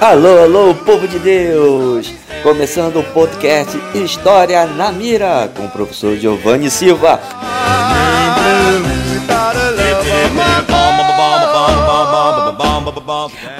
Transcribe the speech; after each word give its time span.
Alô, 0.00 0.42
alô, 0.42 0.74
povo 0.74 1.06
de 1.06 1.18
Deus! 1.18 2.12
Começando 2.42 2.98
o 2.98 3.04
podcast 3.04 3.76
História 3.94 4.66
na 4.66 4.90
Mira 4.90 5.50
com 5.56 5.66
o 5.66 5.70
professor 5.70 6.16
Giovanni 6.16 6.70
Silva. 6.70 7.20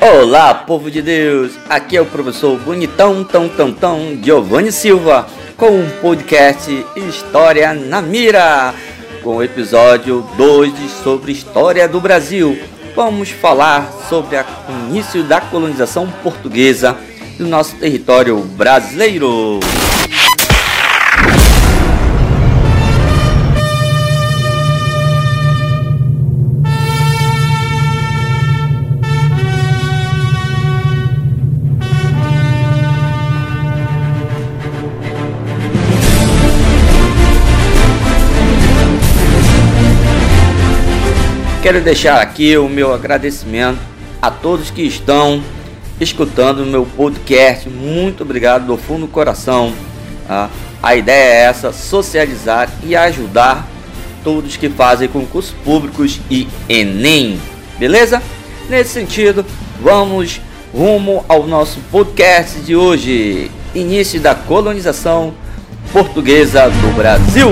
Olá, 0.00 0.54
povo 0.54 0.90
de 0.90 1.00
Deus! 1.00 1.52
Aqui 1.68 1.96
é 1.96 2.00
o 2.00 2.06
professor 2.06 2.58
bonitão, 2.58 3.22
tão, 3.22 3.48
tão, 3.48 3.72
tão, 3.72 4.18
Giovanni 4.22 4.72
Silva, 4.72 5.26
com 5.56 5.70
um 5.70 5.88
podcast 6.00 6.86
História 6.96 7.72
na 7.72 8.00
Mira, 8.00 8.74
com 9.22 9.36
o 9.36 9.42
episódio 9.42 10.26
2 10.36 10.72
sobre 11.02 11.32
História 11.32 11.88
do 11.88 12.00
Brasil 12.00 12.58
vamos 12.98 13.30
falar 13.30 13.92
sobre 14.08 14.36
o 14.36 14.44
início 14.88 15.22
da 15.22 15.40
colonização 15.40 16.10
portuguesa 16.20 16.98
do 17.38 17.46
nosso 17.46 17.76
território 17.76 18.36
brasileiro. 18.40 19.60
Quero 41.60 41.80
deixar 41.80 42.20
aqui 42.20 42.56
o 42.56 42.68
meu 42.68 42.94
agradecimento 42.94 43.80
a 44.22 44.30
todos 44.30 44.70
que 44.70 44.82
estão 44.82 45.42
escutando 46.00 46.60
o 46.60 46.66
meu 46.66 46.86
podcast. 46.86 47.68
Muito 47.68 48.22
obrigado 48.22 48.64
do 48.64 48.76
fundo 48.76 49.06
do 49.06 49.08
coração. 49.08 49.72
Tá? 50.26 50.48
A 50.80 50.94
ideia 50.94 51.34
é 51.34 51.42
essa: 51.46 51.72
socializar 51.72 52.70
e 52.84 52.94
ajudar 52.94 53.66
todos 54.22 54.56
que 54.56 54.68
fazem 54.68 55.08
concursos 55.08 55.52
públicos 55.64 56.20
e 56.30 56.46
Enem. 56.68 57.40
Beleza? 57.76 58.22
Nesse 58.70 58.90
sentido, 58.90 59.44
vamos 59.82 60.40
rumo 60.72 61.24
ao 61.28 61.44
nosso 61.44 61.80
podcast 61.90 62.60
de 62.60 62.76
hoje: 62.76 63.50
Início 63.74 64.20
da 64.20 64.34
colonização 64.34 65.34
portuguesa 65.92 66.68
do 66.68 66.94
Brasil. 66.94 67.50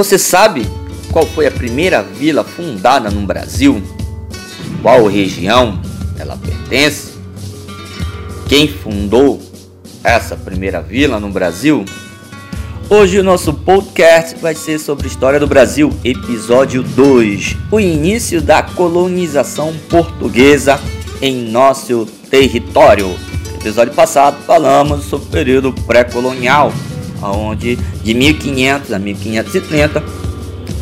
Você 0.00 0.18
sabe 0.18 0.66
qual 1.12 1.26
foi 1.26 1.46
a 1.46 1.50
primeira 1.50 2.02
vila 2.02 2.42
fundada 2.42 3.10
no 3.10 3.26
Brasil? 3.26 3.82
Qual 4.80 5.06
região 5.06 5.78
ela 6.18 6.38
pertence? 6.38 7.18
Quem 8.48 8.66
fundou 8.66 9.42
essa 10.02 10.36
primeira 10.36 10.80
vila 10.80 11.20
no 11.20 11.28
Brasil? 11.28 11.84
Hoje 12.88 13.18
o 13.18 13.22
nosso 13.22 13.52
podcast 13.52 14.36
vai 14.40 14.54
ser 14.54 14.78
sobre 14.78 15.06
história 15.06 15.38
do 15.38 15.46
Brasil, 15.46 15.92
episódio 16.02 16.82
2, 16.82 17.58
o 17.70 17.78
início 17.78 18.40
da 18.40 18.62
colonização 18.62 19.74
portuguesa 19.90 20.80
em 21.20 21.50
nosso 21.50 22.06
território. 22.30 23.06
No 23.06 23.56
episódio 23.60 23.92
passado 23.92 24.38
falamos 24.46 25.04
sobre 25.04 25.26
o 25.26 25.30
período 25.30 25.72
pré-colonial, 25.86 26.72
onde 27.22 27.76
de 27.76 28.14
1500 28.14 28.92
a 28.92 28.98
1530 28.98 30.02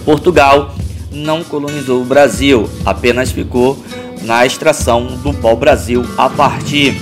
Portugal 0.05 0.75
não 1.11 1.43
colonizou 1.43 2.03
o 2.03 2.05
Brasil, 2.05 2.69
apenas 2.85 3.31
ficou 3.31 3.79
na 4.23 4.45
extração 4.45 5.07
do 5.23 5.33
pau-brasil 5.35 6.05
a 6.17 6.29
partir 6.29 7.01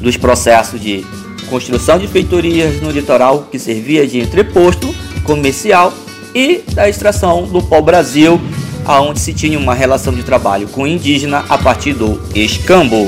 dos 0.00 0.16
processos 0.16 0.80
de 0.80 1.04
construção 1.48 1.98
de 1.98 2.06
feitorias 2.06 2.80
no 2.80 2.90
litoral 2.90 3.48
que 3.50 3.58
servia 3.58 4.06
de 4.06 4.20
entreposto 4.20 4.94
comercial 5.24 5.92
e 6.34 6.62
da 6.72 6.88
extração 6.88 7.44
do 7.44 7.60
pau-brasil, 7.60 8.40
aonde 8.84 9.20
se 9.20 9.34
tinha 9.34 9.58
uma 9.58 9.74
relação 9.74 10.12
de 10.14 10.22
trabalho 10.22 10.68
com 10.68 10.82
o 10.82 10.86
indígena 10.86 11.44
a 11.48 11.58
partir 11.58 11.92
do 11.92 12.20
escambo. 12.34 13.06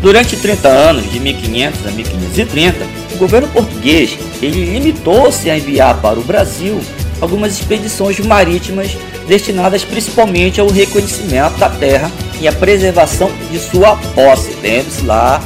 Durante 0.00 0.36
30 0.36 0.68
anos, 0.68 1.10
de 1.10 1.18
1500 1.20 1.86
a 1.86 1.90
1530, 1.90 2.86
o 3.14 3.18
governo 3.18 3.48
português 3.48 4.16
limitou-se 4.40 5.50
a 5.50 5.58
enviar 5.58 6.00
para 6.00 6.18
o 6.18 6.24
Brasil 6.24 6.80
algumas 7.20 7.52
expedições 7.52 8.18
marítimas 8.20 8.96
destinadas 9.28 9.84
principalmente 9.84 10.58
ao 10.60 10.68
reconhecimento 10.68 11.58
da 11.58 11.68
terra 11.68 12.10
e 12.40 12.48
à 12.48 12.52
preservação 12.52 13.30
de 13.50 13.58
sua 13.58 13.96
posse. 14.14 14.56
Lembre-se 14.62 15.04
lá 15.04 15.42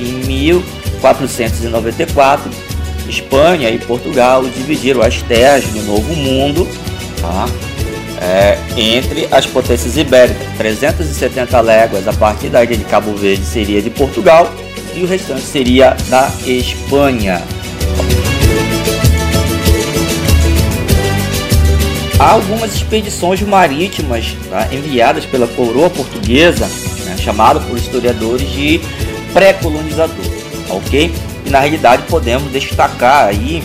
em 0.00 0.14
1494, 0.26 2.50
Espanha 3.08 3.70
e 3.70 3.78
Portugal 3.78 4.44
dividiram 4.44 5.00
as 5.00 5.22
terras 5.22 5.64
do 5.66 5.80
Novo 5.82 6.12
Mundo 6.14 6.66
tá? 7.22 7.46
É, 8.22 8.56
entre 8.76 9.26
as 9.32 9.44
potências 9.46 9.96
ibéricas. 9.96 10.46
370 10.56 11.60
léguas 11.60 12.06
a 12.06 12.12
partir 12.12 12.48
da 12.48 12.62
ilha 12.62 12.76
de 12.76 12.84
Cabo 12.84 13.14
Verde 13.14 13.44
seria 13.44 13.82
de 13.82 13.90
Portugal 13.90 14.48
e 14.94 15.02
o 15.02 15.06
restante 15.06 15.42
seria 15.42 15.96
da 16.08 16.30
Espanha. 16.46 17.42
Há 22.18 22.30
algumas 22.30 22.76
expedições 22.76 23.42
marítimas 23.42 24.36
tá, 24.48 24.68
enviadas 24.72 25.24
pela 25.24 25.48
coroa 25.48 25.90
portuguesa, 25.90 26.68
né, 27.04 27.16
chamado 27.18 27.60
por 27.62 27.76
historiadores 27.76 28.48
de 28.48 28.80
pré-colonizador, 29.32 30.24
ok? 30.70 31.12
E 31.44 31.50
na 31.50 31.58
realidade 31.58 32.04
podemos 32.08 32.52
destacar 32.52 33.26
aí 33.26 33.60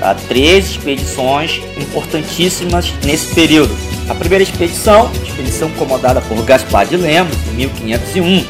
tá, 0.00 0.16
três 0.26 0.70
expedições 0.70 1.60
importantíssimas 1.78 2.92
nesse 3.04 3.32
período. 3.32 3.91
A 4.08 4.14
primeira 4.14 4.42
expedição, 4.42 5.10
expedição 5.22 5.70
comandada 5.70 6.20
por 6.22 6.42
Gaspar 6.44 6.86
de 6.86 6.96
Lemos, 6.96 7.36
em 7.50 7.54
1501. 7.54 8.44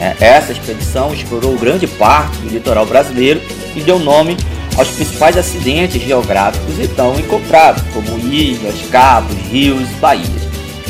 É, 0.00 0.16
essa 0.18 0.52
expedição 0.52 1.14
explorou 1.14 1.56
grande 1.56 1.86
parte 1.86 2.36
do 2.38 2.48
litoral 2.48 2.84
brasileiro 2.84 3.40
e 3.76 3.80
deu 3.80 3.98
nome 3.98 4.36
aos 4.76 4.88
principais 4.88 5.36
acidentes 5.36 6.02
geográficos 6.02 6.80
então 6.80 7.18
encontrados, 7.18 7.82
como 7.92 8.18
ilhas, 8.18 8.74
cabos, 8.90 9.36
rios, 9.50 9.88
baías. 10.00 10.28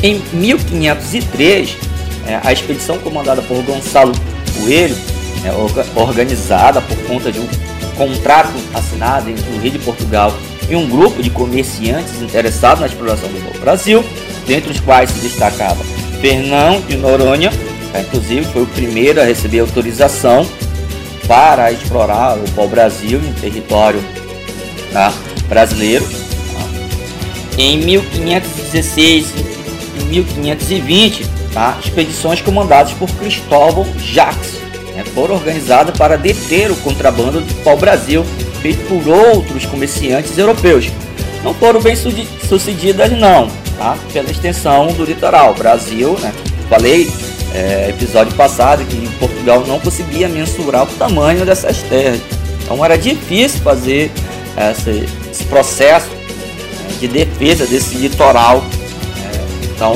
Em 0.01 0.21
1503, 0.33 1.77
é, 2.27 2.39
a 2.43 2.51
expedição 2.51 2.97
comandada 2.97 3.41
por 3.43 3.61
Gonçalo 3.63 4.13
Coelho, 4.59 4.97
é, 5.43 5.99
organizada 5.99 6.81
por 6.81 6.97
conta 7.05 7.31
de 7.31 7.39
um 7.39 7.47
contrato 7.95 8.53
assinado 8.73 9.29
entre 9.29 9.47
o 9.51 9.59
rei 9.59 9.71
de 9.71 9.79
Portugal 9.79 10.33
e 10.69 10.75
um 10.75 10.89
grupo 10.89 11.21
de 11.21 11.29
comerciantes 11.29 12.21
interessados 12.21 12.81
na 12.81 12.87
exploração 12.87 13.29
do 13.29 13.39
Novo 13.39 13.59
Brasil, 13.59 14.03
dentre 14.47 14.71
os 14.71 14.79
quais 14.79 15.09
se 15.11 15.19
destacava 15.19 15.83
Fernão 16.21 16.81
de 16.81 16.97
Noronha, 16.97 17.51
que 17.51 18.01
inclusive 18.01 18.45
foi 18.45 18.63
o 18.63 18.67
primeiro 18.67 19.21
a 19.21 19.25
receber 19.25 19.59
autorização 19.59 20.47
para 21.27 21.71
explorar 21.71 22.37
o 22.37 22.51
pau-brasil 22.51 23.19
em 23.19 23.33
território 23.33 24.03
tá, 24.91 25.13
brasileiro. 25.47 26.05
Tá. 26.05 27.57
Em 27.57 27.77
1516 27.79 29.33
e 29.99 30.03
1520, 30.05 31.25
tá, 31.53 31.77
expedições 31.83 32.41
comandadas 32.41 32.93
por 32.93 33.09
Cristóvão 33.11 33.85
Jacques 33.97 34.55
né, 34.95 35.03
foram 35.13 35.35
organizadas 35.35 35.97
para 35.97 36.17
deter 36.17 36.71
o 36.71 36.75
contrabando 36.77 37.41
do 37.41 37.63
pau-brasil 37.63 38.25
feito 38.65 38.87
por 38.87 39.07
outros 39.07 39.63
comerciantes 39.67 40.35
europeus. 40.39 40.91
Não 41.43 41.53
foram 41.53 41.79
bem 41.79 41.95
sucedidas 41.95 43.11
não, 43.11 43.47
tá? 43.77 43.95
pela 44.11 44.31
extensão 44.31 44.87
do 44.87 45.05
litoral. 45.05 45.53
Brasil, 45.53 46.17
né? 46.19 46.33
falei 46.67 47.07
é, 47.53 47.89
episódio 47.89 48.33
passado 48.33 48.83
que 48.85 49.07
Portugal 49.19 49.63
não 49.67 49.79
conseguia 49.79 50.27
mensurar 50.27 50.83
o 50.83 50.87
tamanho 50.87 51.45
dessas 51.45 51.83
terras. 51.83 52.19
Então 52.63 52.83
era 52.83 52.97
difícil 52.97 53.61
fazer 53.61 54.11
essa, 54.57 54.89
esse 54.89 55.43
processo 55.43 56.09
né, 56.09 56.95
de 56.99 57.07
defesa 57.07 57.67
desse 57.67 57.93
litoral. 57.97 58.63
É, 59.17 59.65
então 59.65 59.93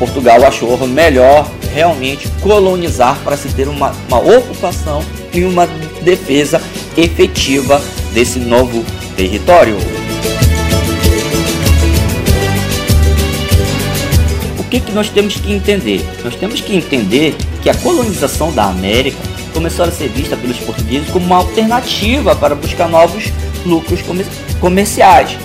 Portugal 0.00 0.44
achou 0.44 0.76
melhor 0.88 1.48
realmente 1.72 2.28
colonizar 2.40 3.16
para 3.22 3.36
se 3.36 3.48
ter 3.50 3.68
uma, 3.68 3.92
uma 4.08 4.18
ocupação 4.18 5.04
e 5.32 5.44
uma 5.44 5.68
defesa 6.02 6.60
efetiva 6.96 7.82
desse 8.12 8.38
novo 8.38 8.84
território. 9.16 9.76
O 14.58 14.64
que, 14.68 14.80
que 14.80 14.92
nós 14.92 15.08
temos 15.08 15.36
que 15.36 15.52
entender? 15.52 16.04
Nós 16.24 16.34
temos 16.34 16.60
que 16.60 16.74
entender 16.74 17.36
que 17.62 17.70
a 17.70 17.74
colonização 17.74 18.52
da 18.52 18.64
América 18.64 19.18
começou 19.52 19.84
a 19.84 19.90
ser 19.90 20.08
vista 20.08 20.36
pelos 20.36 20.58
portugueses 20.58 21.08
como 21.10 21.24
uma 21.24 21.36
alternativa 21.36 22.36
para 22.36 22.54
buscar 22.54 22.88
novos 22.88 23.32
lucros 23.64 24.00
comerciais, 24.60 25.36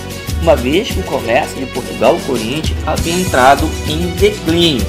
uma 0.42 0.54
vez 0.54 0.90
que 0.90 1.00
o 1.00 1.04
comércio 1.04 1.56
de 1.56 1.66
Portugal 1.66 2.18
o 2.28 2.32
Oriente 2.32 2.76
havia 2.86 3.14
entrado 3.14 3.68
em 3.88 4.08
declínio. 4.18 4.84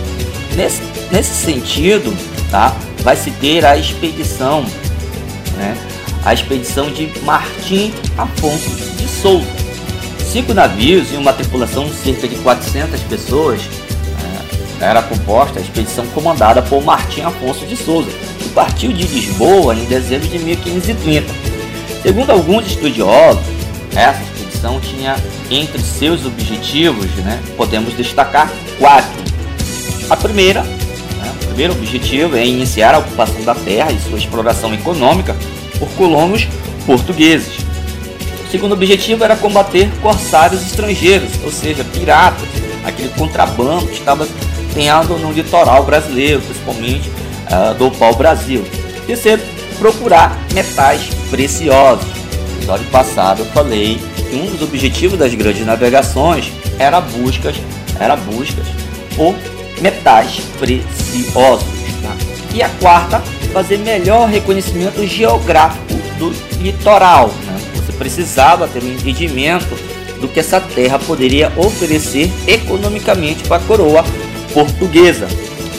Nesse, 0.56 0.81
nesse 1.12 1.33
sentido, 1.33 2.13
tá, 2.51 2.75
vai 3.00 3.15
se 3.15 3.31
ter 3.31 3.65
a 3.65 3.77
expedição 3.77 4.65
né, 5.57 5.77
a 6.25 6.33
expedição 6.33 6.89
de 6.89 7.11
Martim 7.23 7.93
Afonso 8.17 8.69
de 8.97 9.07
Souza. 9.07 9.47
Cinco 10.19 10.53
navios 10.53 11.11
e 11.11 11.15
uma 11.15 11.33
tripulação 11.33 11.85
de 11.85 11.93
cerca 11.95 12.27
de 12.27 12.35
400 12.37 13.01
pessoas 13.01 13.61
é, 14.81 14.85
era 14.85 15.01
composta 15.03 15.59
a 15.59 15.61
expedição 15.61 16.05
comandada 16.07 16.61
por 16.61 16.83
Martim 16.83 17.21
Afonso 17.21 17.65
de 17.65 17.75
Souza, 17.75 18.09
que 18.39 18.49
partiu 18.49 18.91
de 18.91 19.03
Lisboa 19.03 19.75
em 19.75 19.85
dezembro 19.85 20.27
de 20.27 20.39
1530. 20.39 21.27
Segundo 22.01 22.31
alguns 22.31 22.67
estudiosos, 22.67 23.43
essa 23.95 24.21
expedição 24.23 24.79
tinha 24.79 25.15
entre 25.51 25.81
seus 25.81 26.25
objetivos, 26.25 27.05
né, 27.17 27.39
podemos 27.55 27.95
destacar 27.95 28.51
quatro. 28.79 29.23
A 30.09 30.17
primeira, 30.17 30.63
né, 30.63 31.33
o 31.41 31.45
primeiro 31.47 31.73
objetivo 31.73 32.35
é 32.35 32.45
iniciar 32.45 32.95
a 32.95 32.99
ocupação 32.99 33.43
da 33.43 33.53
terra 33.53 33.91
e 33.91 33.99
sua 33.99 34.17
exploração 34.17 34.73
econômica 34.73 35.35
por 35.83 35.89
colonos 35.95 36.47
portugueses. 36.85 37.57
O 38.47 38.51
segundo 38.51 38.74
objetivo 38.74 39.24
era 39.24 39.35
combater 39.35 39.89
corsários 40.01 40.62
estrangeiros, 40.62 41.31
ou 41.44 41.51
seja, 41.51 41.83
piratas, 41.83 42.47
aquele 42.85 43.09
contrabando 43.09 43.88
que 43.88 43.94
estava 43.94 44.27
tendo 44.74 45.18
no 45.18 45.31
litoral 45.31 45.83
brasileiro, 45.83 46.41
principalmente 46.41 47.09
uh, 47.09 47.74
do 47.75 47.91
pau-brasil. 47.91 48.63
Terceiro, 49.06 49.41
procurar 49.80 50.38
metais 50.53 51.09
preciosos. 51.30 52.07
No 52.07 52.57
episódio 52.57 52.86
passado 52.88 53.39
eu 53.41 53.45
falei 53.47 54.00
que 54.29 54.36
um 54.36 54.45
dos 54.45 54.62
objetivos 54.62 55.18
das 55.18 55.33
grandes 55.33 55.65
navegações 55.65 56.51
era 56.79 57.01
buscas, 57.01 57.56
era 58.00 58.15
buscas 58.15 58.65
por 59.15 59.36
metais 59.81 60.41
preciosos. 60.57 61.68
Tá? 62.01 62.15
E 62.53 62.62
a 62.62 62.69
quarta, 62.69 63.21
fazer 63.53 63.77
melhor 63.77 64.27
reconhecimento 64.27 65.05
geográfico 65.05 65.94
do 66.17 66.33
litoral. 66.59 67.27
Né? 67.45 67.59
Você 67.75 67.94
precisava 67.94 68.67
ter 68.67 68.83
um 68.83 68.91
entendimento 68.91 69.77
do 70.19 70.27
que 70.27 70.39
essa 70.39 70.59
terra 70.59 70.97
poderia 70.97 71.51
oferecer 71.55 72.31
economicamente 72.47 73.44
para 73.44 73.57
a 73.57 73.59
coroa 73.59 74.03
portuguesa. 74.53 75.27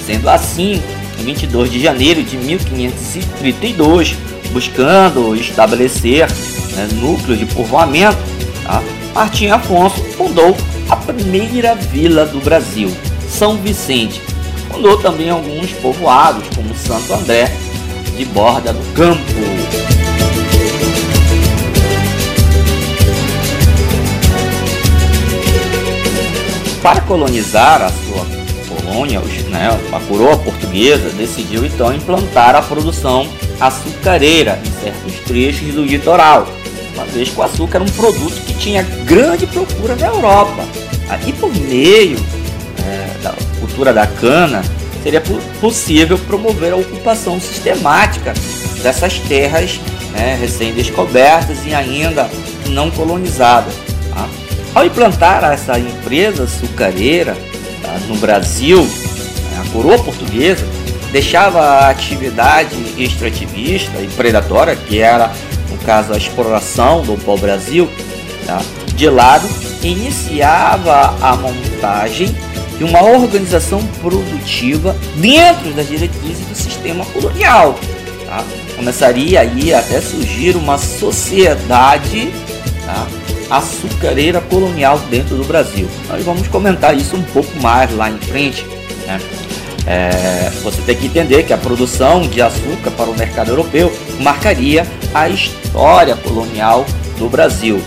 Sendo 0.07 0.29
assim, 0.29 0.81
em 1.19 1.25
22 1.25 1.71
de 1.71 1.81
janeiro 1.81 2.23
de 2.23 2.37
1532, 2.37 4.15
buscando 4.53 5.35
estabelecer 5.35 6.29
né, 6.77 6.89
núcleo 7.01 7.37
de 7.37 7.47
povoamento, 7.47 8.19
tá? 8.63 8.83
Martim 9.15 9.49
Afonso 9.49 10.03
fundou 10.17 10.57
a 10.91 10.97
primeira 10.97 11.75
vila 11.75 12.27
do 12.27 12.41
Brasil, 12.41 12.95
São 13.29 13.57
Vicente. 13.57 14.21
Fundou 14.71 14.99
também 14.99 15.31
alguns 15.31 15.71
povoados, 15.73 16.45
como 16.55 16.75
Santo 16.75 17.15
André 17.15 17.64
de 18.17 18.25
Borda 18.27 18.73
do 18.73 18.95
Campo. 18.95 19.23
Para 26.83 27.01
colonizar 27.03 27.83
a 27.83 27.89
sua 27.89 28.27
colônia, 28.69 29.21
né, 29.49 29.81
a 29.93 30.01
coroa 30.01 30.37
portuguesa 30.37 31.09
decidiu 31.11 31.65
então 31.65 31.95
implantar 31.95 32.55
a 32.55 32.63
produção 32.63 33.27
açucareira 33.59 34.61
em 34.65 34.83
certos 34.83 35.15
trechos 35.21 35.75
do 35.75 35.85
litoral, 35.85 36.47
uma 36.95 37.05
vez 37.07 37.31
que 37.31 37.41
o 37.41 37.43
açúcar 37.43 37.79
era 37.79 37.85
um 37.85 37.93
produto 37.93 38.35
que 38.45 38.55
tinha 38.55 38.83
grande 39.05 39.47
procura 39.47 39.97
na 39.97 40.07
Europa. 40.07 40.65
E 41.27 41.33
por 41.33 41.53
meio 41.55 42.19
é, 42.87 43.23
da 43.23 43.33
cultura 43.61 43.93
da 43.93 44.07
cana, 44.07 44.63
seria 45.05 45.23
possível 45.61 46.19
promover 46.19 46.73
a 46.73 46.77
ocupação 46.77 47.39
sistemática 47.39 48.33
dessas 48.83 49.19
terras 49.19 49.79
né, 50.13 50.39
recém-descobertas 50.41 51.59
e 51.67 51.75
ainda 51.75 52.29
não 52.69 52.91
colonizadas. 52.91 53.75
Tá? 54.15 54.27
Ao 54.75 54.87
implantar 54.87 55.45
essa 55.45 55.79
empresa 55.79 56.45
açucareira 56.45 57.37
tá, 57.83 57.99
no 58.09 58.17
Brasil, 58.17 58.83
né, 58.83 59.63
a 59.63 59.71
coroa 59.73 59.99
portuguesa 59.99 60.65
deixava 61.13 61.61
a 61.61 61.91
atividade 61.91 62.75
extrativista 62.97 64.01
e 64.01 64.07
predatória, 64.09 64.75
que 64.75 65.01
era 65.01 65.31
no 65.71 65.77
caso 65.85 66.15
a 66.15 66.17
exploração 66.17 67.03
do 67.03 67.23
pau-brasil, 67.25 67.91
tá? 68.47 68.63
de 68.97 69.11
lado, 69.11 69.47
iniciava 69.83 71.15
a 71.21 71.37
montagem 71.37 72.35
de 72.79 72.85
uma 72.85 73.03
organização 73.03 73.85
produtiva 74.01 74.97
dentro 75.17 75.73
das 75.73 75.89
diretrizes 75.89 76.47
do 76.47 76.55
sistema 76.55 77.05
colonial. 77.07 77.79
Tá? 78.27 78.45
Começaria 78.77 79.41
aí 79.41 79.73
até 79.73 80.01
surgir 80.01 80.57
uma 80.57 80.79
sociedade 80.79 82.31
tá? 82.85 83.07
açucareira 83.51 84.41
colonial 84.41 84.99
dentro 85.11 85.37
do 85.37 85.45
Brasil. 85.45 85.89
Nós 86.09 86.25
vamos 86.25 86.49
comentar 86.49 86.97
isso 86.97 87.17
um 87.17 87.23
pouco 87.23 87.61
mais 87.61 87.95
lá 87.95 88.11
em 88.11 88.19
frente. 88.19 88.67
Né? 89.07 89.21
É, 89.87 90.51
você 90.63 90.81
tem 90.83 90.97
que 90.97 91.07
entender 91.07 91.43
que 91.43 91.53
a 91.53 91.59
produção 91.59 92.23
de 92.23 92.41
açúcar 92.41 92.91
para 92.93 93.11
o 93.11 93.17
mercado 93.17 93.51
europeu 93.51 93.93
marcaria 94.21 94.87
a 95.13 95.29
história 95.29 96.17
colonial 96.17 96.87
do 97.19 97.29
Brasil. 97.29 97.83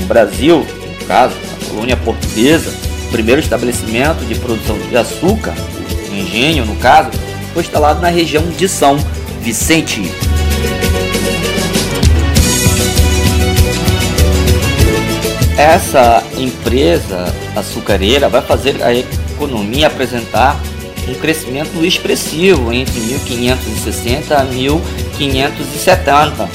No 0.00 0.06
Brasil, 0.06 0.66
no 1.00 1.06
caso, 1.06 1.34
a 1.60 1.68
colônia 1.68 1.96
portuguesa, 1.98 2.72
primeiro 3.14 3.40
estabelecimento 3.40 4.26
de 4.26 4.34
produção 4.34 4.76
de 4.76 4.96
açúcar, 4.96 5.54
engenho 6.10 6.66
no 6.66 6.74
caso, 6.74 7.12
foi 7.52 7.62
instalado 7.62 8.00
na 8.00 8.08
região 8.08 8.42
de 8.48 8.68
São 8.68 8.96
Vicente. 9.40 10.02
Essa 15.56 16.24
empresa 16.36 17.32
açucareira 17.54 18.28
vai 18.28 18.42
fazer 18.42 18.82
a 18.82 18.92
economia 18.92 19.86
apresentar 19.86 20.60
um 21.08 21.14
crescimento 21.14 21.84
expressivo 21.84 22.72
entre 22.72 22.98
1560 22.98 24.36
a 24.36 24.42
1570. 24.42 26.48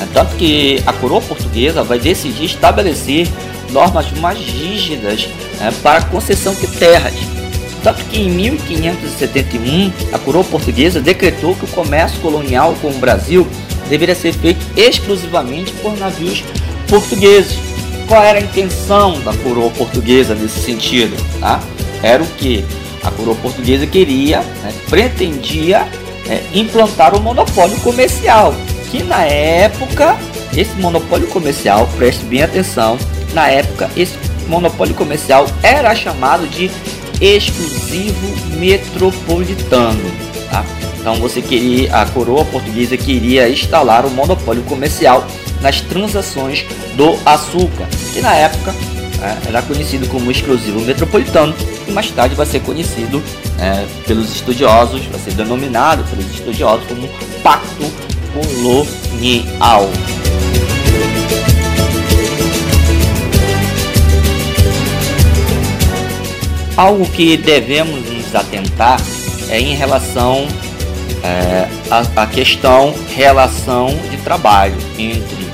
É 0.00 0.06
tanto 0.12 0.36
que 0.36 0.80
a 0.86 0.92
coroa 0.92 1.20
portuguesa 1.20 1.82
vai 1.82 1.98
decidir 1.98 2.44
estabelecer 2.44 3.26
normas 3.74 4.10
mais 4.12 4.38
rígidas 4.38 5.28
né, 5.58 5.74
para 5.82 6.02
concessão 6.02 6.54
de 6.54 6.66
terras. 6.68 7.12
Tanto 7.82 8.02
que 8.04 8.22
em 8.22 8.30
1571 8.30 9.92
a 10.12 10.18
coroa 10.18 10.44
portuguesa 10.44 11.00
decretou 11.00 11.54
que 11.54 11.64
o 11.64 11.68
comércio 11.68 12.18
colonial 12.20 12.74
com 12.80 12.88
o 12.88 12.98
Brasil 12.98 13.46
deveria 13.90 14.14
ser 14.14 14.32
feito 14.32 14.64
exclusivamente 14.74 15.72
por 15.82 15.94
navios 15.98 16.42
portugueses. 16.88 17.58
Qual 18.08 18.22
era 18.22 18.38
a 18.38 18.42
intenção 18.42 19.20
da 19.20 19.34
coroa 19.34 19.70
portuguesa 19.70 20.34
nesse 20.34 20.60
sentido? 20.60 21.14
Tá? 21.40 21.60
Era 22.02 22.22
o 22.22 22.26
que? 22.26 22.64
A 23.02 23.10
coroa 23.10 23.36
portuguesa 23.36 23.86
queria, 23.86 24.40
né, 24.40 24.72
pretendia 24.88 25.86
é, 26.26 26.42
implantar 26.54 27.14
o 27.14 27.18
um 27.18 27.22
monopólio 27.22 27.78
comercial, 27.80 28.54
que 28.90 29.02
na 29.02 29.24
época, 29.24 30.16
esse 30.56 30.74
monopólio 30.76 31.26
comercial, 31.26 31.86
preste 31.96 32.24
bem 32.24 32.42
atenção, 32.42 32.96
na 33.34 33.48
época 33.48 33.90
esse 33.96 34.16
monopólio 34.48 34.94
comercial 34.94 35.46
era 35.62 35.94
chamado 35.94 36.46
de 36.46 36.70
exclusivo 37.20 38.56
metropolitano. 38.56 40.02
Tá? 40.50 40.64
Então 40.98 41.16
você 41.16 41.42
queria, 41.42 41.94
a 41.94 42.06
coroa 42.06 42.44
portuguesa 42.46 42.96
queria 42.96 43.48
instalar 43.48 44.06
o 44.06 44.10
monopólio 44.10 44.62
comercial 44.62 45.26
nas 45.60 45.80
transações 45.80 46.64
do 46.96 47.18
açúcar, 47.26 47.86
que 48.12 48.20
na 48.20 48.34
época 48.34 48.74
é, 49.20 49.48
era 49.48 49.62
conhecido 49.62 50.06
como 50.08 50.30
exclusivo 50.30 50.80
metropolitano 50.80 51.54
e 51.86 51.90
mais 51.90 52.10
tarde 52.10 52.34
vai 52.34 52.46
ser 52.46 52.60
conhecido 52.60 53.22
é, 53.58 53.86
pelos 54.06 54.34
estudiosos, 54.34 55.04
vai 55.06 55.20
ser 55.20 55.32
denominado 55.32 56.04
pelos 56.04 56.26
estudiosos 56.32 56.86
como 56.86 57.08
Pacto 57.42 57.84
Colonial. 58.32 59.90
Algo 66.76 67.06
que 67.06 67.36
devemos 67.36 68.08
nos 68.10 68.34
atentar 68.34 69.00
é 69.48 69.60
em 69.60 69.74
relação 69.74 70.48
é, 71.22 71.68
a, 71.90 72.22
a 72.22 72.26
questão 72.26 72.94
relação 73.14 73.86
de 74.10 74.16
trabalho 74.18 74.76
entre 74.98 75.46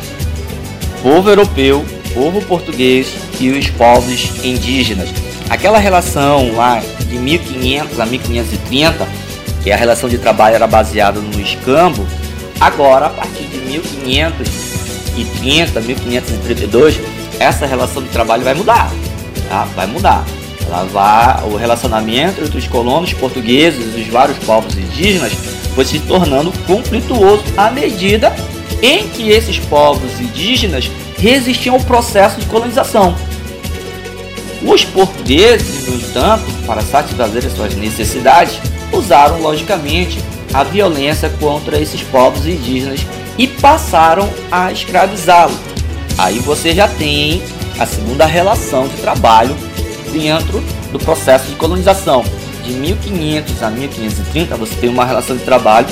povo 1.02 1.28
europeu, 1.28 1.84
povo 2.14 2.40
português 2.42 3.14
e 3.38 3.50
os 3.50 3.68
povos 3.70 4.44
indígenas. 4.44 5.10
Aquela 5.48 5.78
relação 5.78 6.52
lá 6.54 6.82
de 7.06 7.18
1500 7.18 8.00
a 8.00 8.06
1530, 8.06 9.06
que 9.62 9.70
a 9.70 9.76
relação 9.76 10.08
de 10.08 10.16
trabalho 10.18 10.54
era 10.54 10.66
baseada 10.66 11.20
no 11.20 11.38
escambo, 11.40 12.06
agora 12.60 13.06
a 13.06 13.10
partir 13.10 13.44
de 13.44 13.58
1530, 13.58 15.80
1532, 15.80 17.00
essa 17.38 17.66
relação 17.66 18.02
de 18.02 18.08
trabalho 18.08 18.42
vai 18.42 18.54
mudar, 18.54 18.90
tá? 19.48 19.64
vai 19.74 19.86
mudar. 19.86 20.24
Ela 20.70 20.84
vai, 20.84 21.50
o 21.50 21.56
relacionamento 21.56 22.40
entre 22.40 22.56
os 22.56 22.68
colonos 22.68 23.12
portugueses 23.12 23.92
e 23.96 24.02
os 24.02 24.06
vários 24.06 24.38
povos 24.38 24.76
indígenas 24.78 25.32
foi 25.74 25.84
se 25.84 25.98
tornando 25.98 26.52
conflituoso 26.64 27.42
à 27.56 27.72
medida 27.72 28.32
em 28.80 29.08
que 29.08 29.30
esses 29.30 29.58
povos 29.58 30.20
indígenas 30.20 30.88
resistiam 31.18 31.74
ao 31.74 31.80
processo 31.80 32.38
de 32.38 32.46
colonização. 32.46 33.16
Os 34.62 34.84
portugueses, 34.84 35.88
no 35.88 35.96
entanto, 35.96 36.44
para 36.66 36.82
satisfazer 36.82 37.44
as 37.44 37.52
suas 37.52 37.74
necessidades, 37.74 38.60
usaram 38.92 39.40
logicamente 39.42 40.20
a 40.54 40.62
violência 40.62 41.28
contra 41.40 41.80
esses 41.80 42.00
povos 42.02 42.46
indígenas 42.46 43.00
e 43.36 43.48
passaram 43.48 44.28
a 44.52 44.70
escravizá-los. 44.70 45.58
Aí 46.16 46.38
você 46.38 46.74
já 46.74 46.86
tem 46.86 47.42
a 47.78 47.86
segunda 47.86 48.24
relação 48.24 48.86
de 48.86 48.96
trabalho 48.98 49.56
dentro 50.12 50.62
do 50.92 50.98
processo 50.98 51.46
de 51.46 51.56
colonização. 51.56 52.24
De 52.64 52.72
1500 52.72 53.62
a 53.62 53.70
1530 53.70 54.56
você 54.56 54.74
tem 54.76 54.90
uma 54.90 55.04
relação 55.04 55.36
de 55.36 55.42
trabalho 55.42 55.88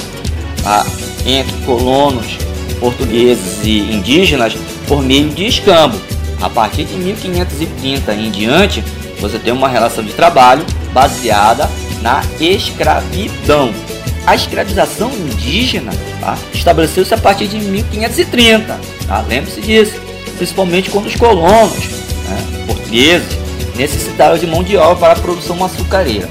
tá, 0.63 0.87
entre 1.27 1.53
colonos 1.65 2.39
portugueses 2.79 3.65
e 3.65 3.79
indígenas 3.93 4.57
por 4.87 5.03
meio 5.03 5.29
de 5.31 5.47
escambo. 5.47 5.99
A 6.41 6.49
partir 6.49 6.85
de 6.85 6.95
1530 6.95 8.15
em 8.15 8.31
diante, 8.31 8.85
você 9.21 9.39
tem 9.39 9.53
uma 9.53 9.69
relação 9.69 10.05
de 10.05 10.13
trabalho 10.13 10.65
baseada 10.93 11.69
na 12.01 12.23
escravidão. 12.41 13.73
A 14.27 14.35
escravização 14.35 15.11
indígena 15.11 15.91
tá, 16.21 16.37
estabeleceu-se 16.53 17.13
a 17.15 17.19
partir 17.19 17.49
de 17.49 17.59
1530. 17.59 18.79
Tá? 19.07 19.25
Lembre-se 19.27 19.61
disso, 19.61 19.95
principalmente 20.37 20.91
quando 20.91 21.07
os 21.07 21.17
colonos 21.17 21.79
né, 21.79 22.65
portugueses 22.67 23.38
necessitavam 23.79 24.37
de 24.37 24.47
mão 24.47 24.63
de 24.63 24.77
obra 24.77 24.97
para 24.97 25.13
a 25.15 25.23
produção 25.23 25.65
açucareira. 25.65 26.29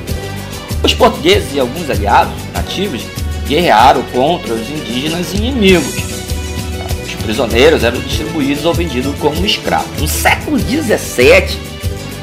Os 0.83 0.93
portugueses 0.93 1.55
e 1.55 1.59
alguns 1.59 1.89
aliados 1.89 2.33
nativos 2.53 3.01
guerrearam 3.47 4.03
contra 4.13 4.53
os 4.53 4.69
indígenas 4.69 5.33
inimigos 5.33 6.07
prisioneiros 7.27 7.83
eram 7.83 7.99
distribuídos 7.99 8.63
ou 8.63 8.73
vendidos 8.73 9.13
como 9.19 9.45
escravos. 9.45 9.99
No 9.99 10.07
século 10.07 10.57
XVII, 10.57 11.59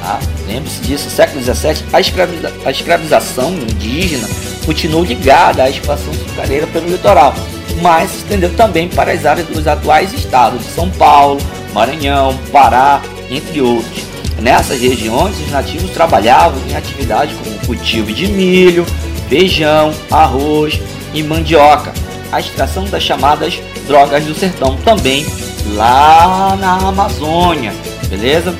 tá? 0.01 0.19
lembre-se 0.47 0.81
disso, 0.81 1.11
século 1.11 1.43
XVII, 1.43 1.85
a, 1.93 2.01
escraviza 2.01 2.53
a 2.65 2.71
escravização 2.71 3.53
indígena 3.53 4.27
continuou 4.65 5.05
ligada 5.05 5.63
à 5.63 5.69
expansão 5.69 6.11
açucareira 6.11 6.67
pelo 6.69 6.89
litoral, 6.89 7.35
mas 7.83 8.11
se 8.11 8.17
estendeu 8.19 8.49
também 8.55 8.89
para 8.89 9.13
as 9.13 9.27
áreas 9.27 9.47
dos 9.47 9.67
atuais 9.67 10.11
estados 10.15 10.65
de 10.65 10.73
São 10.73 10.89
Paulo, 10.89 11.39
Maranhão, 11.75 12.39
Pará, 12.51 13.03
entre 13.31 13.61
outros. 13.61 14.14
Nessas 14.45 14.79
regiões, 14.79 15.41
os 15.41 15.51
nativos 15.51 15.91
trabalhavam 15.93 16.61
em 16.69 16.77
atividades 16.77 17.35
como 17.39 17.59
cultivo 17.61 18.13
de 18.13 18.27
milho, 18.27 18.85
feijão, 19.27 19.95
arroz 20.11 20.79
e 21.15 21.23
mandioca, 21.23 21.95
a 22.31 22.41
extração 22.41 22.85
das 22.85 23.03
chamadas 23.03 23.59
drogas 23.87 24.23
do 24.27 24.35
sertão 24.35 24.77
também 24.85 25.25
lá 25.69 26.59
na 26.61 26.75
Amazônia, 26.89 27.73
beleza? 28.07 28.55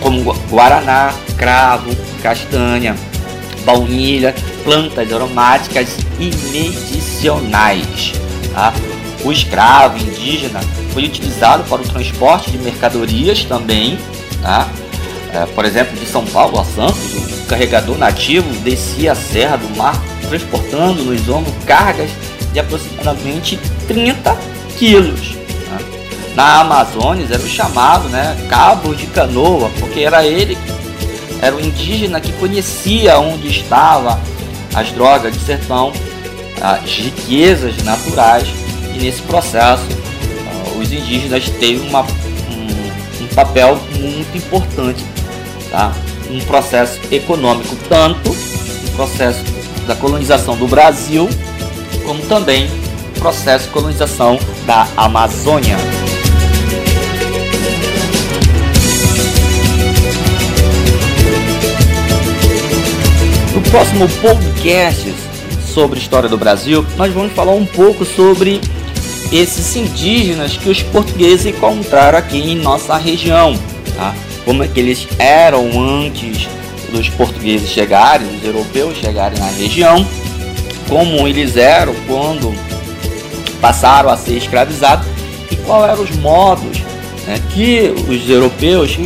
Como 0.00 0.24
guaraná, 0.50 1.14
cravo, 1.38 1.94
castanha, 2.20 2.96
baunilha, 3.64 4.34
plantas 4.64 5.12
aromáticas 5.12 5.98
e 6.18 6.34
medicinais. 6.50 8.12
Tá? 8.52 8.72
O 9.24 9.30
escravo 9.30 9.98
indígena 9.98 10.58
foi 10.92 11.04
utilizado 11.04 11.62
para 11.62 11.80
o 11.80 11.84
transporte 11.84 12.50
de 12.50 12.58
mercadorias 12.58 13.44
também, 13.44 13.96
tá? 14.42 14.68
É, 15.32 15.46
por 15.46 15.64
exemplo, 15.64 15.96
de 15.96 16.06
São 16.06 16.24
Paulo 16.26 16.60
a 16.60 16.64
Santos, 16.64 17.14
o 17.14 17.46
carregador 17.46 17.96
nativo 17.96 18.48
descia 18.60 19.12
a 19.12 19.14
serra 19.14 19.56
do 19.56 19.76
mar 19.76 20.00
transportando 20.28 21.04
nos 21.04 21.28
ombros 21.28 21.54
cargas 21.66 22.10
de 22.52 22.60
aproximadamente 22.60 23.58
30 23.86 24.36
quilos. 24.78 25.34
Né? 25.34 25.78
Na 26.34 26.60
Amazônia 26.60 27.26
era 27.30 27.42
o 27.42 27.48
chamado 27.48 28.08
né, 28.08 28.36
cabo 28.48 28.94
de 28.94 29.06
canoa, 29.06 29.70
porque 29.78 30.00
era 30.00 30.24
ele, 30.24 30.56
era 31.40 31.54
o 31.54 31.60
indígena 31.60 32.20
que 32.20 32.32
conhecia 32.32 33.18
onde 33.18 33.48
estava 33.48 34.18
as 34.74 34.90
drogas 34.92 35.32
de 35.32 35.40
sertão, 35.40 35.92
as 36.60 36.90
riquezas 36.90 37.82
naturais, 37.82 38.48
e 38.94 38.98
nesse 38.98 39.20
processo 39.22 39.82
uh, 39.82 40.78
os 40.78 40.92
indígenas 40.92 41.48
teve 41.60 41.86
uma, 41.86 42.02
um, 42.02 43.24
um 43.24 43.26
papel 43.34 43.78
muito 43.98 44.36
importante, 44.36 45.04
tá? 45.72 45.92
um 46.30 46.38
processo 46.40 47.00
econômico, 47.10 47.74
tanto 47.88 48.30
no 48.30 48.90
processo 48.94 49.42
da 49.86 49.96
colonização 49.96 50.56
do 50.56 50.68
Brasil, 50.68 51.28
como 52.04 52.22
também 52.26 52.70
processo 53.18 53.66
de 53.66 53.72
colonização 53.72 54.38
da 54.66 54.86
Amazônia. 54.96 55.76
No 63.54 63.60
próximo 63.70 64.08
podcast 64.20 65.14
sobre 65.72 65.98
história 65.98 66.28
do 66.28 66.36
Brasil, 66.36 66.84
nós 66.96 67.12
vamos 67.12 67.32
falar 67.32 67.52
um 67.52 67.66
pouco 67.66 68.04
sobre 68.04 68.60
esses 69.30 69.76
indígenas 69.76 70.56
que 70.56 70.68
os 70.68 70.82
portugueses 70.82 71.46
encontraram 71.46 72.18
aqui 72.18 72.38
em 72.38 72.56
nossa 72.56 72.96
região, 72.96 73.58
tá? 73.96 74.14
Como 74.44 74.62
é 74.62 74.68
que 74.68 74.80
eles 74.80 75.06
eram 75.18 75.70
antes 75.80 76.48
dos 76.92 77.08
portugueses 77.08 77.68
chegarem, 77.70 78.26
dos 78.26 78.44
europeus 78.44 78.98
chegarem 78.98 79.38
na 79.38 79.46
região, 79.46 80.06
como 80.88 81.26
eles 81.26 81.56
eram 81.56 81.94
quando 82.06 82.54
passaram 83.60 84.10
a 84.10 84.16
ser 84.16 84.36
escravizados 84.36 85.06
e 85.50 85.56
quais 85.56 85.92
eram 85.92 86.02
os 86.02 86.10
modos 86.16 86.82
né, 87.26 87.40
que 87.54 87.94
os 88.08 88.28
europeus 88.28 88.98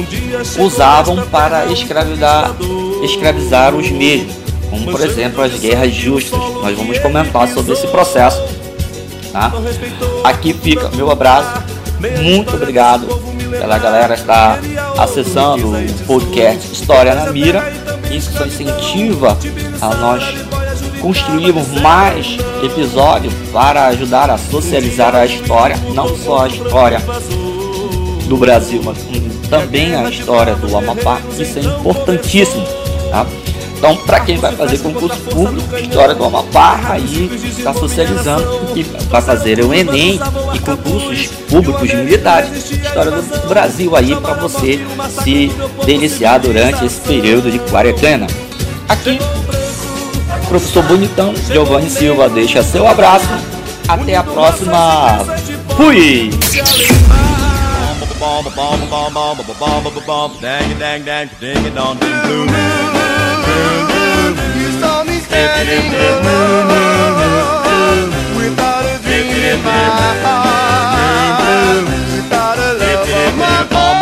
usavam 0.58 1.26
para 1.26 1.66
escravizar, 1.66 2.54
escravizar 3.04 3.74
os 3.74 3.90
mesmos, 3.90 4.34
como 4.70 4.90
por 4.90 5.00
exemplo 5.02 5.42
as 5.42 5.58
guerras 5.58 5.94
justas. 5.94 6.38
Nós 6.38 6.76
vamos 6.76 6.98
comentar 6.98 7.48
sobre 7.48 7.72
esse 7.72 7.86
processo. 7.88 8.42
Tá? 9.32 9.52
Aqui 10.24 10.54
fica 10.54 10.88
meu 10.90 11.10
abraço. 11.10 11.62
Muito 12.22 12.54
obrigado 12.56 13.35
pela 13.50 13.78
galera 13.78 14.14
estar 14.14 14.58
acessando 14.98 15.68
o 15.68 16.06
podcast 16.06 16.72
História 16.72 17.14
na 17.14 17.30
Mira. 17.32 17.62
Isso 18.10 18.32
só 18.32 18.46
incentiva 18.46 19.36
a 19.80 19.94
nós 19.94 20.24
construirmos 21.00 21.68
mais 21.80 22.36
episódios 22.62 23.32
para 23.52 23.86
ajudar 23.88 24.30
a 24.30 24.38
socializar 24.38 25.14
a 25.14 25.26
história, 25.26 25.76
não 25.94 26.16
só 26.16 26.44
a 26.44 26.48
história 26.48 26.98
do 28.28 28.36
Brasil, 28.36 28.80
mas 28.84 28.98
também 29.48 29.94
a 29.94 30.08
história 30.08 30.54
do 30.54 30.76
Amapá. 30.76 31.20
Isso 31.38 31.58
é 31.58 31.62
importantíssimo. 31.62 32.64
Tá? 33.10 33.26
Então, 33.76 33.96
para 33.96 34.20
quem 34.20 34.38
vai 34.38 34.54
fazer 34.54 34.78
concurso 34.78 35.18
público, 35.20 35.76
História 35.76 36.14
do 36.14 36.24
Amapá, 36.24 36.80
aí 36.88 37.30
está 37.44 37.74
socializando 37.74 38.72
e 38.74 38.82
vai 38.82 39.22
fazer 39.22 39.60
o 39.60 39.72
Enem 39.72 40.18
e 40.54 40.58
concursos 40.58 41.26
públicos 41.48 41.92
militares. 41.92 42.70
História 42.70 43.10
do 43.10 43.48
Brasil 43.48 43.94
aí 43.94 44.16
para 44.16 44.34
você 44.34 44.80
se 45.22 45.52
deliciar 45.84 46.38
durante 46.38 46.84
esse 46.84 47.00
período 47.00 47.50
de 47.50 47.58
quarentena. 47.58 48.26
Aqui 48.88 49.18
Professor 50.48 50.82
Bonitão, 50.84 51.34
Giovanni 51.34 51.90
Silva 51.90 52.28
deixa 52.28 52.62
seu 52.62 52.86
abraço. 52.86 53.26
Até 53.88 54.16
a 54.16 54.22
próxima. 54.22 55.18
Fui! 55.76 56.30
standing 65.26 65.90
alone 66.08 66.68
without 68.38 68.84
a 68.84 68.96
dream 69.04 69.28
in 69.52 69.58
my 69.62 69.86
heart, 70.24 71.84
without 72.14 72.58
a 72.58 72.70
love 72.80 73.08
of 73.08 73.34
my 73.36 73.58
bones. 73.70 73.96